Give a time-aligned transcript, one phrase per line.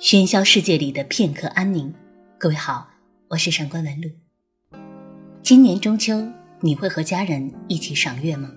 [0.00, 1.92] 喧嚣世界里的片刻安宁。
[2.38, 2.88] 各位好，
[3.28, 4.08] 我是上官文露。
[5.42, 6.26] 今年中秋，
[6.60, 8.50] 你会和家人一起赏月吗？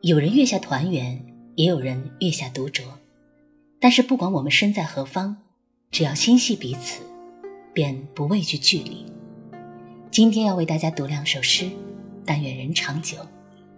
[0.00, 1.24] 有人月下团圆，
[1.54, 2.82] 也有人月下独酌。
[3.78, 5.36] 但是不管我们身在何方，
[5.92, 7.00] 只要心系彼此，
[7.72, 9.06] 便不畏惧距离。
[10.10, 11.70] 今天要为大家读两首诗，
[12.26, 13.18] 但愿人长久，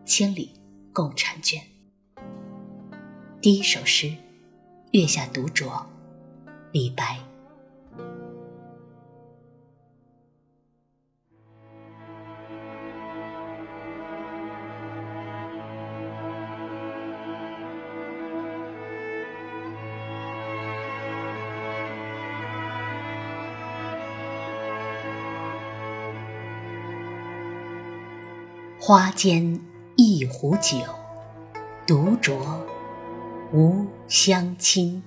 [0.07, 0.51] 千里
[0.95, 1.61] 共婵娟。
[3.43, 4.17] 第一首诗。
[4.93, 5.71] 月下独酌，
[6.73, 7.17] 李白。
[28.81, 29.61] 花间
[29.95, 30.79] 一壶酒，
[31.87, 32.35] 独酌。
[33.53, 35.01] 无相亲，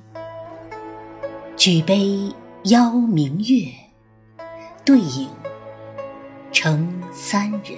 [1.57, 2.33] 举杯
[2.63, 3.69] 邀明月，
[4.85, 5.27] 对影
[6.53, 7.77] 成三人。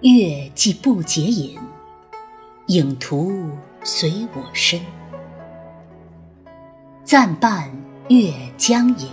[0.00, 1.60] 月既不解饮，
[2.68, 3.50] 影徒
[3.84, 4.80] 随我身。
[7.04, 7.70] 暂伴
[8.08, 9.10] 月将影，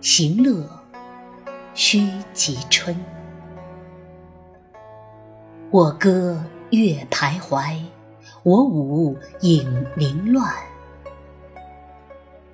[0.00, 0.68] 行乐
[1.74, 2.96] 须及春。
[5.70, 6.42] 我歌。
[6.70, 7.80] 月徘徊，
[8.42, 10.52] 我舞影零乱。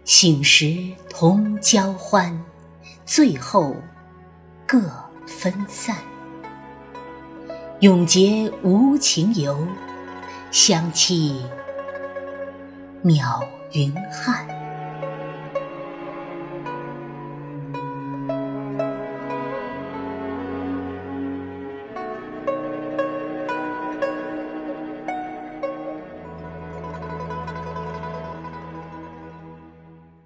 [0.04, 2.44] 醒时同交欢，
[3.04, 3.74] 醉后
[4.66, 4.80] 各
[5.26, 5.96] 分散。
[7.80, 9.66] 永结无情游，
[10.50, 11.44] 相期
[13.02, 14.63] 邈云汉。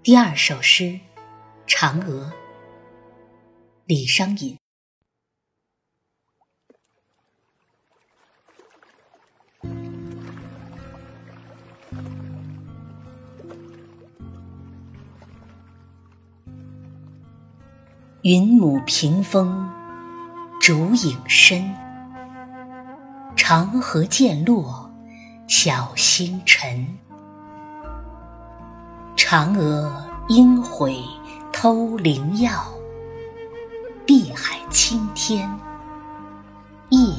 [0.08, 0.84] 第二首诗
[1.66, 2.24] 《嫦娥》，
[3.84, 4.56] 李商隐。
[18.22, 19.70] 云母屏风
[20.58, 21.70] 烛影深，
[23.36, 24.90] 长河渐落
[25.46, 26.96] 晓星沉。
[29.30, 29.92] 嫦娥
[30.28, 31.04] 应悔
[31.52, 32.64] 偷灵药，
[34.06, 35.54] 碧海青天
[36.88, 37.17] 夜。